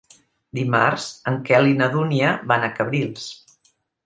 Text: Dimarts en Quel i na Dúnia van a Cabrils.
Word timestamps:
Dimarts 0.59 1.05
en 1.31 1.37
Quel 1.49 1.69
i 1.73 1.77
na 1.83 1.91
Dúnia 1.97 2.33
van 2.53 2.67
a 2.67 2.71
Cabrils. 2.81 3.29